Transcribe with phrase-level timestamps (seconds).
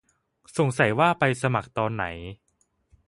[0.57, 2.03] สงสัยว่าไปสมัครตอนไหน